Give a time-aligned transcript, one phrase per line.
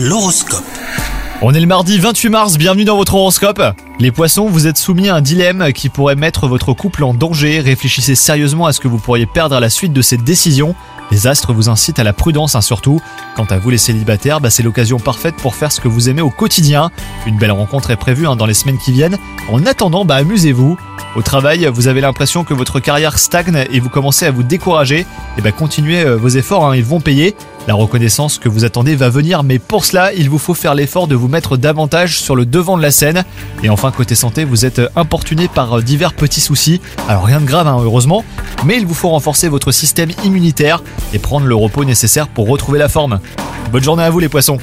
[0.00, 0.62] L'horoscope.
[1.42, 3.60] On est le mardi 28 mars, bienvenue dans votre horoscope.
[3.98, 7.58] Les poissons, vous êtes soumis à un dilemme qui pourrait mettre votre couple en danger.
[7.58, 10.76] Réfléchissez sérieusement à ce que vous pourriez perdre à la suite de cette décision.
[11.10, 13.00] Les astres vous incitent à la prudence hein, surtout.
[13.34, 16.22] Quant à vous les célibataires, bah, c'est l'occasion parfaite pour faire ce que vous aimez
[16.22, 16.92] au quotidien.
[17.26, 19.18] Une belle rencontre est prévue hein, dans les semaines qui viennent.
[19.50, 20.78] En attendant, bah, amusez-vous.
[21.16, 25.06] Au travail, vous avez l'impression que votre carrière stagne et vous commencez à vous décourager.
[25.36, 27.34] Et bah, continuez euh, vos efforts, hein, ils vont payer.
[27.66, 31.06] La reconnaissance que vous attendez va venir, mais pour cela, il vous faut faire l'effort
[31.06, 33.24] de vous mettre davantage sur le devant de la scène.
[33.62, 36.80] Et enfin, côté santé, vous êtes importuné par divers petits soucis.
[37.08, 38.24] Alors rien de grave, hein, heureusement,
[38.64, 42.78] mais il vous faut renforcer votre système immunitaire et prendre le repos nécessaire pour retrouver
[42.78, 43.20] la forme.
[43.72, 44.58] Bonne journée à vous les poissons